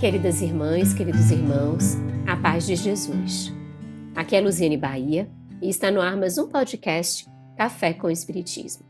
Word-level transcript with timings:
Queridas 0.00 0.40
irmãs, 0.40 0.94
queridos 0.94 1.32
irmãos, 1.32 1.96
a 2.24 2.36
paz 2.36 2.64
de 2.64 2.76
Jesus. 2.76 3.52
Aqui 4.14 4.36
é 4.36 4.40
Luziane 4.40 4.76
Bahia 4.76 5.28
e 5.60 5.68
está 5.68 5.90
no 5.90 6.00
ar 6.00 6.16
mais 6.16 6.38
um 6.38 6.46
podcast 6.46 7.28
Café 7.56 7.92
com 7.92 8.08
Espiritismo. 8.08 8.86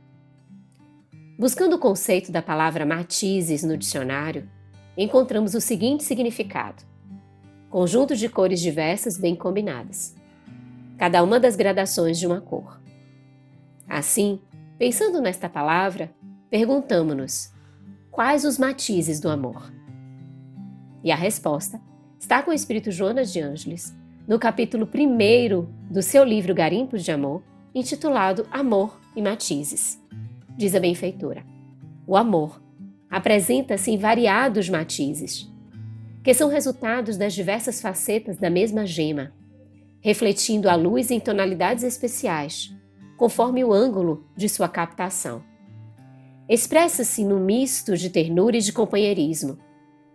Buscando 1.39 1.77
o 1.77 1.79
conceito 1.79 2.30
da 2.30 2.43
palavra 2.43 2.85
matizes 2.85 3.63
no 3.63 3.79
dicionário, 3.79 4.51
encontramos 4.99 5.55
o 5.55 5.63
seguinte 5.63 6.05
significado: 6.05 6.83
conjunto 7.71 8.15
de 8.15 8.29
cores 8.29 8.61
diversas 8.61 9.16
bem 9.16 9.35
combinadas, 9.35 10.15
cada 10.99 11.23
uma 11.23 11.41
das 11.41 11.57
gradações 11.57 12.19
de 12.19 12.27
uma 12.27 12.43
cor. 12.43 12.79
Assim, 13.88 14.43
pensando 14.79 15.23
nesta 15.23 15.49
palavra, 15.49 16.11
perguntamos-nos: 16.51 17.51
quais 18.11 18.45
os 18.45 18.59
matizes 18.59 19.21
do 19.21 19.30
amor? 19.30 19.77
E 21.02 21.12
a 21.12 21.16
resposta 21.16 21.80
está 22.19 22.43
com 22.43 22.51
o 22.51 22.55
Espírito 22.55 22.91
Jonas 22.91 23.33
de 23.33 23.41
Ângeles, 23.41 23.97
no 24.27 24.38
capítulo 24.38 24.87
1 24.93 25.93
do 25.93 26.02
seu 26.02 26.24
livro 26.24 26.55
Garimpos 26.55 27.05
de 27.05 27.12
Amor, 27.12 27.43
intitulado 27.74 28.47
Amor 28.51 29.01
e 29.15 29.23
Matizes. 29.23 30.02
Diz 30.57 30.74
a 30.74 30.80
benfeitora: 30.80 31.45
O 32.07 32.16
amor 32.16 32.60
apresenta-se 33.09 33.91
em 33.91 33.96
variados 33.96 34.69
matizes, 34.69 35.51
que 36.23 36.35
são 36.35 36.49
resultados 36.49 37.16
das 37.16 37.32
diversas 37.32 37.80
facetas 37.80 38.37
da 38.37 38.51
mesma 38.51 38.85
gema, 38.85 39.32
refletindo 40.01 40.69
a 40.69 40.74
luz 40.74 41.10
em 41.10 41.21
tonalidades 41.21 41.85
especiais, 41.85 42.74
conforme 43.16 43.65
o 43.65 43.73
ângulo 43.73 44.26
de 44.37 44.49
sua 44.49 44.69
captação. 44.69 45.43
Expressa-se 46.49 47.24
no 47.24 47.38
misto 47.38 47.96
de 47.96 48.10
ternura 48.10 48.57
e 48.57 48.60
de 48.60 48.73
companheirismo, 48.73 49.59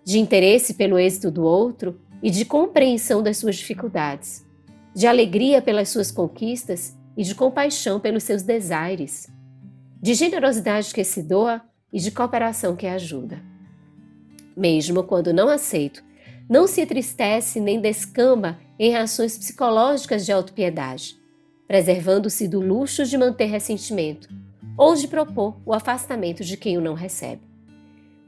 de 0.04 0.20
interesse 0.20 0.74
pelo 0.74 1.00
êxito 1.00 1.32
do 1.32 1.44
outro 1.44 2.00
e 2.22 2.30
de 2.30 2.46
compreensão 2.46 3.22
das 3.22 3.38
suas 3.38 3.56
dificuldades, 3.56 4.46
de 4.94 5.08
alegria 5.08 5.62
pelas 5.62 5.90
suas 5.90 6.12
conquistas 6.12 6.98
e 7.16 7.24
de 7.24 7.36
compaixão 7.36 8.00
pelos 8.00 8.24
seus 8.24 8.44
desaires, 8.44 9.28
de 10.02 10.14
generosidade 10.14 10.94
que 10.94 11.04
se 11.04 11.24
doa 11.24 11.62
e 11.92 12.00
de 12.00 12.12
cooperação 12.12 12.76
que 12.76 12.88
ajuda. 12.88 13.42
Mesmo 14.56 15.04
quando 15.04 15.34
não 15.34 15.50
aceito, 15.50 16.04
não 16.50 16.68
se 16.68 16.82
entristece 16.82 17.60
nem 17.60 17.80
descamba 17.80 18.60
em 18.78 18.92
reações 18.92 19.38
psicológicas 19.38 20.26
de 20.26 20.32
autopiedade, 20.32 21.18
preservando-se 21.68 22.48
do 22.48 22.60
luxo 22.60 23.06
de 23.06 23.18
manter 23.18 23.46
ressentimento 23.46 24.30
ou 24.78 24.96
de 24.96 25.08
propor 25.08 25.56
o 25.66 25.74
afastamento 25.74 26.44
de 26.44 26.58
quem 26.58 26.78
o 26.78 26.82
não 26.82 26.94
recebe. 26.94 27.42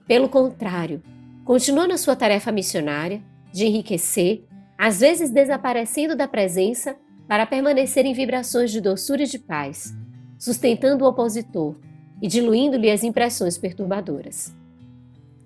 Pelo 0.08 0.30
contrário, 0.30 1.02
Continua 1.46 1.88
na 1.88 1.96
sua 1.96 2.16
tarefa 2.16 2.52
missionária 2.52 3.22
de 3.54 3.68
enriquecer, 3.68 4.44
às 4.76 5.00
vezes 5.02 5.30
desaparecendo 5.30 6.16
da 6.16 6.28
presença 6.28 6.98
para 7.28 7.46
permanecer 7.46 8.04
em 8.04 8.14
vibrações 8.14 8.72
de 8.72 8.82
doçura 8.82 9.22
e 9.22 9.28
de 9.28 9.38
paz, 9.38 9.96
sustentando 10.40 11.06
o 11.06 11.08
opositor 11.08 11.76
e 12.20 12.28
diluindo-lhe 12.28 12.90
as 12.90 13.04
impressões 13.04 13.60
perturbadoras. 13.60 14.56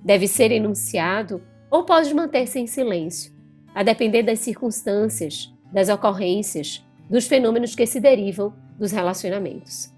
Deve 0.02 0.25
ser 0.25 0.53
enunciado 0.53 1.44
ou 1.70 1.83
pode 1.83 2.14
manter-se 2.14 2.59
em 2.59 2.65
silêncio, 2.65 3.33
a 3.76 3.83
depender 3.83 4.23
das 4.23 4.39
circunstâncias, 4.39 5.54
das 5.70 5.89
ocorrências, 5.89 6.82
dos 7.09 7.27
fenômenos 7.27 7.76
que 7.76 7.86
se 7.86 7.99
derivam 7.99 8.54
dos 8.80 8.93
relacionamentos. 8.93 9.93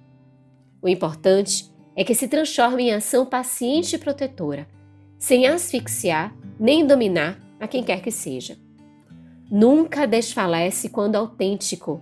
O 0.82 0.90
importante 0.90 1.72
é 1.96 2.04
que 2.04 2.16
se 2.16 2.28
transforme 2.28 2.86
em 2.86 2.94
ação 2.94 3.24
paciente 3.24 3.96
e 3.96 4.00
protetora 4.00 4.68
sem 5.22 5.46
asfixiar 5.46 6.36
nem 6.60 6.86
dominar 6.86 7.40
a 7.60 7.68
quem 7.68 7.84
quer 7.84 8.02
que 8.02 8.12
seja. 8.12 8.58
Nunca 9.52 10.08
desfalece 10.08 10.90
quando 10.90 11.16
autêntico, 11.16 12.02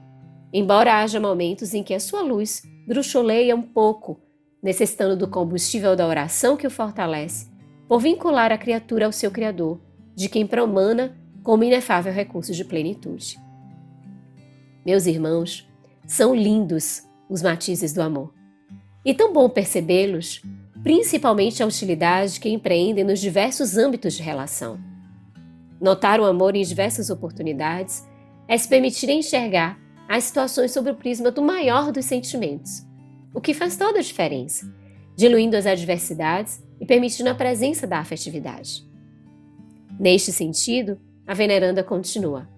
embora 0.53 1.01
haja 1.01 1.19
momentos 1.19 1.73
em 1.73 1.83
que 1.83 1.93
a 1.93 1.99
sua 1.99 2.21
luz 2.21 2.63
bruxuleia 2.87 3.53
um 3.53 3.61
pouco, 3.61 4.21
necessitando 4.63 5.17
do 5.17 5.27
combustível 5.27 5.97
da 5.97 6.07
oração 6.07 6.55
que 6.55 6.65
o 6.65 6.71
fortalece, 6.71 7.49
por 7.89 7.99
vincular 7.99 8.53
a 8.53 8.57
criatura 8.57 9.05
ao 9.05 9.11
seu 9.11 9.31
Criador, 9.31 9.81
de 10.15 10.29
quem 10.29 10.47
promana 10.47 11.17
como 11.43 11.65
inefável 11.65 12.13
recurso 12.13 12.53
de 12.53 12.63
plenitude. 12.63 13.37
Meus 14.85 15.05
irmãos, 15.05 15.67
são 16.07 16.33
lindos 16.33 17.03
os 17.29 17.41
matizes 17.41 17.91
do 17.93 18.01
amor. 18.01 18.33
E 19.03 19.13
tão 19.13 19.33
bom 19.33 19.49
percebê-los 19.49 20.41
principalmente 20.83 21.61
a 21.61 21.65
utilidade 21.65 22.39
que 22.39 22.49
empreendem 22.49 23.03
nos 23.03 23.19
diversos 23.19 23.77
âmbitos 23.77 24.13
de 24.13 24.23
relação. 24.23 24.79
Notar 25.79 26.19
o 26.19 26.25
amor 26.25 26.55
em 26.55 26.63
diversas 26.63 27.09
oportunidades 27.09 28.05
é 28.47 28.57
se 28.57 28.67
permitir 28.67 29.09
enxergar 29.09 29.79
as 30.07 30.23
situações 30.25 30.71
sob 30.71 30.89
o 30.89 30.95
prisma 30.95 31.31
do 31.31 31.41
maior 31.41 31.91
dos 31.91 32.05
sentimentos, 32.05 32.85
o 33.33 33.39
que 33.39 33.53
faz 33.53 33.77
toda 33.77 33.99
a 33.99 34.01
diferença, 34.01 34.73
diluindo 35.15 35.55
as 35.55 35.65
adversidades 35.65 36.63
e 36.79 36.85
permitindo 36.85 37.29
a 37.29 37.35
presença 37.35 37.85
da 37.85 37.99
afetividade. 37.99 38.87
Neste 39.99 40.31
sentido, 40.31 40.99
a 41.27 41.33
veneranda 41.33 41.83
continua. 41.83 42.49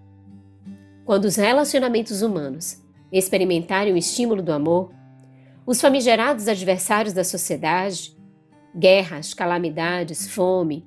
Quando 1.03 1.25
os 1.25 1.35
relacionamentos 1.35 2.21
humanos 2.21 2.81
experimentarem 3.11 3.91
o 3.91 3.97
estímulo 3.97 4.41
do 4.41 4.53
amor, 4.53 4.93
os 5.65 5.79
famigerados 5.79 6.47
adversários 6.47 7.13
da 7.13 7.23
sociedade, 7.23 8.17
guerras, 8.75 9.33
calamidades, 9.33 10.27
fome, 10.27 10.85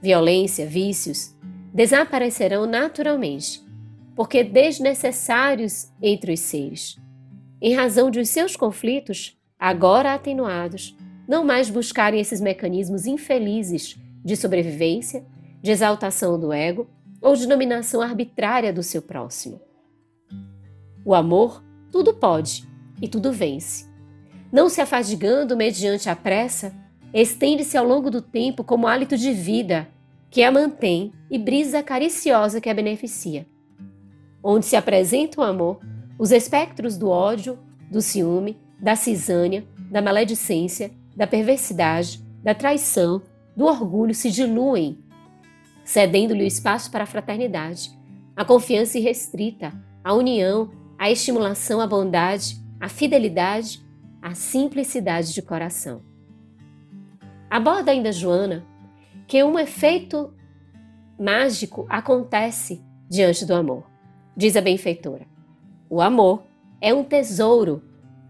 violência, 0.00 0.66
vícios, 0.66 1.34
desaparecerão 1.72 2.66
naturalmente, 2.66 3.62
porque 4.14 4.44
desnecessários 4.44 5.90
entre 6.00 6.32
os 6.32 6.40
seres. 6.40 6.96
Em 7.60 7.74
razão 7.74 8.10
de 8.10 8.20
os 8.20 8.28
seus 8.28 8.56
conflitos, 8.56 9.36
agora 9.58 10.14
atenuados, 10.14 10.96
não 11.26 11.44
mais 11.44 11.70
buscarem 11.70 12.20
esses 12.20 12.40
mecanismos 12.40 13.06
infelizes 13.06 13.96
de 14.24 14.36
sobrevivência, 14.36 15.24
de 15.60 15.70
exaltação 15.70 16.38
do 16.38 16.52
ego 16.52 16.88
ou 17.20 17.34
de 17.34 17.46
dominação 17.46 18.02
arbitrária 18.02 18.72
do 18.72 18.82
seu 18.82 19.00
próximo. 19.00 19.60
O 21.04 21.14
amor 21.14 21.62
tudo 21.90 22.14
pode 22.14 22.68
e 23.00 23.08
tudo 23.08 23.32
vence 23.32 23.91
não 24.52 24.68
se 24.68 24.82
afadigando 24.82 25.56
mediante 25.56 26.10
a 26.10 26.14
pressa, 26.14 26.74
estende-se 27.14 27.76
ao 27.78 27.86
longo 27.86 28.10
do 28.10 28.20
tempo 28.20 28.62
como 28.62 28.86
hálito 28.86 29.16
de 29.16 29.32
vida 29.32 29.88
que 30.30 30.42
a 30.42 30.52
mantém 30.52 31.12
e 31.30 31.38
brisa 31.38 31.82
cariciosa 31.82 32.60
que 32.60 32.68
a 32.68 32.74
beneficia. 32.74 33.46
Onde 34.42 34.66
se 34.66 34.76
apresenta 34.76 35.40
o 35.40 35.44
amor, 35.44 35.80
os 36.18 36.30
espectros 36.30 36.98
do 36.98 37.08
ódio, 37.08 37.58
do 37.90 38.02
ciúme, 38.02 38.58
da 38.78 38.94
cisânia, 38.94 39.64
da 39.90 40.02
maledicência, 40.02 40.90
da 41.16 41.26
perversidade, 41.26 42.22
da 42.42 42.54
traição, 42.54 43.22
do 43.56 43.66
orgulho 43.66 44.14
se 44.14 44.30
diluem, 44.30 44.98
cedendo-lhe 45.84 46.44
o 46.44 46.46
espaço 46.46 46.90
para 46.90 47.04
a 47.04 47.06
fraternidade, 47.06 47.90
a 48.34 48.44
confiança 48.44 48.98
irrestrita, 48.98 49.72
a 50.02 50.14
união, 50.14 50.70
a 50.98 51.10
estimulação 51.10 51.80
à 51.80 51.86
bondade, 51.86 52.56
a 52.80 52.88
fidelidade 52.88 53.82
a 54.22 54.34
simplicidade 54.34 55.34
de 55.34 55.42
coração. 55.42 56.00
Aborda 57.50 57.90
ainda 57.90 58.12
Joana 58.12 58.64
que 59.26 59.42
um 59.42 59.58
efeito 59.58 60.32
mágico 61.18 61.86
acontece 61.88 62.82
diante 63.10 63.44
do 63.44 63.54
amor. 63.54 63.84
Diz 64.36 64.56
a 64.56 64.60
benfeitora: 64.60 65.26
o 65.90 66.00
amor 66.00 66.44
é 66.80 66.94
um 66.94 67.04
tesouro 67.04 67.82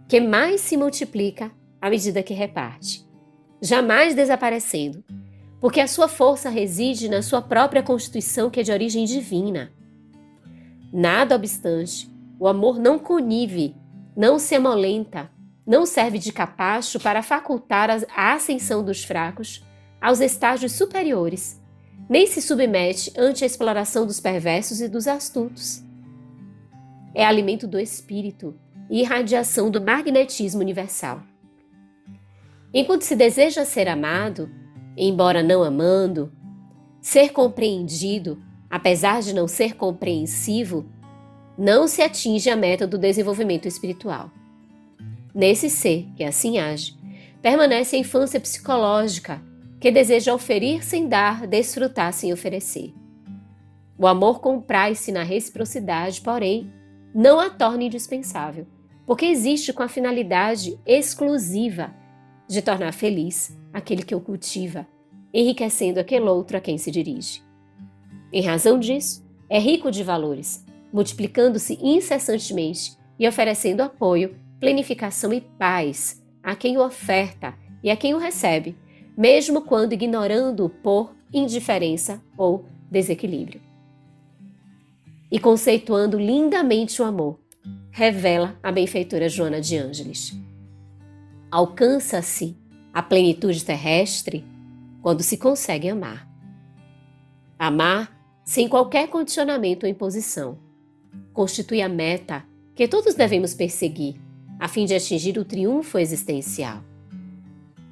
que 0.09 0.21
mais 0.21 0.61
se 0.61 0.77
multiplica 0.77 1.53
à 1.81 1.89
medida 1.89 2.23
que 2.23 2.35
reparte, 2.35 3.07
jamais 3.61 4.15
desaparecendo, 4.15 5.05
porque 5.61 5.81
a 5.81 5.87
sua 5.87 6.09
força 6.09 6.51
reside 6.51 7.09
na 7.09 7.23
sua 7.23 7.41
própria 7.41 7.83
constituição 7.83 8.51
que 8.51 8.61
é 8.61 8.63
de 8.63 8.73
origem 8.73 9.05
divina. 9.05 9.73
Nada 10.93 11.37
obstante, 11.37 12.11
o 12.39 12.49
amor 12.49 12.79
não 12.79 12.99
conive, 12.99 13.75
não 14.17 14.39
se 14.39 14.55
amolenta, 14.55 15.31
não 15.67 15.87
serve 15.87 16.19
de 16.19 16.33
capacho 16.33 16.99
para 16.99 17.23
facultar 17.23 17.89
a 17.91 18.33
ascensão 18.35 18.85
dos 18.85 19.05
fracos 19.05 19.65
aos 20.01 20.21
estágios 20.21 20.73
superiores, 20.73 21.61
nem 22.09 22.27
se 22.27 22.43
submete 22.43 23.13
ante 23.17 23.45
a 23.45 23.47
exploração 23.47 24.05
dos 24.05 24.21
perversos 24.21 24.81
e 24.81 24.89
dos 24.89 25.07
astutos. 25.07 25.83
É 27.15 27.25
alimento 27.25 27.67
do 27.67 27.79
espírito 27.79 28.59
e 28.91 29.01
irradiação 29.01 29.71
do 29.71 29.81
magnetismo 29.81 30.61
universal. 30.61 31.23
Enquanto 32.75 33.03
se 33.03 33.15
deseja 33.15 33.65
ser 33.65 33.87
amado, 33.87 34.51
embora 34.97 35.43
não 35.43 35.63
amando, 35.63 36.33
ser 37.01 37.31
compreendido, 37.31 38.43
apesar 38.69 39.23
de 39.23 39.35
não 39.35 39.47
ser 39.47 39.77
compreensivo, 39.77 40.87
não 41.57 41.87
se 41.87 42.03
atinge 42.03 42.49
a 42.49 42.57
meta 42.57 42.87
do 42.87 42.99
desenvolvimento 42.99 43.69
espiritual. 43.69 44.31
Nesse 45.35 45.71
ser 45.71 46.07
que 46.17 46.25
assim 46.25 46.59
age, 46.59 46.97
permanece 47.41 47.97
a 47.97 47.99
infância 47.99 48.39
psicológica, 48.39 49.43
que 49.81 49.91
deseja 49.91 50.35
oferir 50.35 50.85
sem 50.85 51.09
dar, 51.09 51.47
desfrutar 51.47 52.13
sem 52.13 52.33
oferecer. 52.33 52.95
O 53.99 54.07
amor 54.07 54.41
comprai-se 54.41 55.11
na 55.11 55.23
reciprocidade, 55.23 56.21
porém, 56.21 56.73
não 57.15 57.41
a 57.41 57.51
torna 57.51 57.85
indispensável, 57.85 58.67
porque 59.07 59.27
existe 59.27 59.73
com 59.73 59.83
a 59.83 59.89
finalidade 59.89 60.79
exclusiva 60.87 61.93
de 62.47 62.63
tornar 62.63 62.93
feliz 62.93 63.57
aquele 63.73 64.03
que 64.03 64.15
o 64.15 64.21
cultiva, 64.21 64.87
enriquecendo 65.33 65.99
aquele 65.99 66.27
outro 66.27 66.57
a 66.57 66.61
quem 66.61 66.79
se 66.79 66.91
dirige. 66.91 67.43
Em 68.33 68.43
razão 68.43 68.79
disso, 68.79 69.25
é 69.49 69.59
rico 69.59 69.91
de 69.91 70.03
valores, 70.03 70.65
multiplicando-se 70.93 71.79
incessantemente 71.83 72.97
e 73.19 73.27
oferecendo 73.27 73.83
apoio, 73.83 74.37
planificação 74.63 75.33
e 75.33 75.41
paz 75.41 76.23
a 76.41 76.55
quem 76.55 76.79
o 76.79 76.87
oferta 76.87 77.53
e 77.83 77.91
a 77.91 77.97
quem 77.97 78.15
o 78.15 78.19
recebe, 78.19 78.77
mesmo 79.19 79.63
quando 79.63 79.93
ignorando-o 79.93 80.69
por 80.69 81.17
indiferença 81.35 82.23
ou 82.39 82.65
desequilíbrio. 82.89 83.61
E 85.29 85.41
conceituando 85.41 86.17
lindamente 86.17 87.03
o 87.03 87.05
amor, 87.05 87.41
revela 87.91 88.57
a 88.63 88.71
benfeitora 88.71 89.29
Joana 89.29 89.61
de 89.61 89.77
Ângeles. 89.77 90.33
Alcança-se 91.51 92.57
a 92.95 93.03
plenitude 93.03 93.65
terrestre 93.65 94.45
quando 95.03 95.25
se 95.25 95.39
consegue 95.39 95.89
amar. 95.89 96.29
Amar 97.59 98.17
sem 98.45 98.69
qualquer 98.69 99.09
condicionamento 99.09 99.87
ou 99.87 99.91
imposição 99.91 100.57
constitui 101.33 101.83
a 101.83 101.89
meta 101.89 102.45
que 102.77 102.87
todos 102.87 103.17
devemos 103.17 103.55
perseguir 103.55 104.21
a 104.63 104.69
fim 104.69 104.85
de 104.85 104.95
atingir 104.95 105.37
o 105.39 105.45
triunfo 105.45 105.99
existencial. 105.99 106.85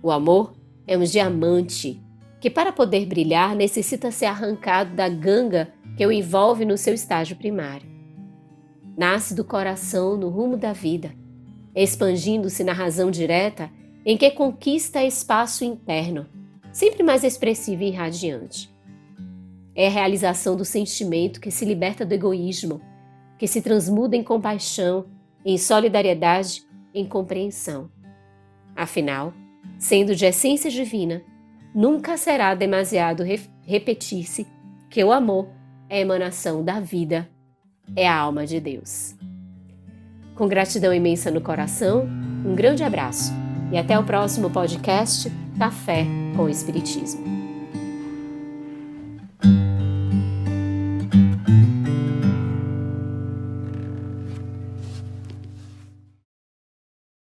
O 0.01 0.09
amor 0.09 0.53
é 0.87 0.97
um 0.97 1.03
diamante 1.03 2.01
que, 2.41 2.49
para 2.49 2.71
poder 2.71 3.07
brilhar, 3.07 3.57
necessita 3.57 4.13
ser 4.13 4.27
arrancado 4.27 4.95
da 4.95 5.09
ganga 5.09 5.73
que 5.97 6.07
o 6.07 6.13
envolve 6.13 6.65
no 6.65 6.79
seu 6.79 6.95
estágio 6.95 7.35
primário. 7.35 7.91
Nasce 8.97 9.35
do 9.35 9.45
coração 9.45 10.17
no 10.17 10.29
rumo 10.29 10.57
da 10.57 10.73
vida, 10.73 11.13
expandindo-se 11.75 12.63
na 12.63 12.73
razão 12.73 13.11
direta 13.11 13.69
em 14.07 14.17
que 14.17 14.31
conquista 14.31 15.03
espaço 15.03 15.65
interno, 15.65 16.25
sempre 16.73 17.03
mais 17.03 17.25
expressivo 17.25 17.83
e 17.83 17.91
radiante. 17.91 18.73
É 19.75 19.89
a 19.89 19.91
realização 19.91 20.55
do 20.55 20.65
sentimento 20.65 21.41
que 21.41 21.51
se 21.51 21.65
liberta 21.65 22.07
do 22.07 22.13
egoísmo, 22.13 22.81
que 23.37 23.49
se 23.49 23.61
transmuda 23.61 24.15
em 24.15 24.23
compaixão, 24.23 25.07
em 25.45 25.57
solidariedade, 25.59 26.63
em 26.95 27.05
compreensão. 27.07 27.91
Afinal, 28.77 29.33
sendo 29.79 30.15
de 30.15 30.27
essência 30.27 30.71
divina, 30.71 31.23
nunca 31.75 32.17
será 32.17 32.55
demasiado 32.55 33.23
re 33.23 33.41
repetir-se 33.63 34.47
que 34.89 35.05
o 35.05 35.13
amor 35.13 35.49
é 35.89 35.99
a 35.99 36.01
emanação 36.01 36.65
da 36.65 36.81
vida, 36.81 37.29
é 37.95 38.09
a 38.09 38.17
alma 38.17 38.45
de 38.45 38.59
Deus. 38.59 39.15
Com 40.35 40.49
gratidão 40.49 40.93
imensa 40.93 41.31
no 41.31 41.41
coração, 41.41 42.09
um 42.45 42.55
grande 42.55 42.83
abraço 42.83 43.33
e 43.71 43.79
até 43.79 43.99
o 43.99 44.05
próximo 44.05 44.51
podcast 44.51 45.31
Café 45.59 46.05
com 46.37 46.49
Espiritismo. 46.49 47.40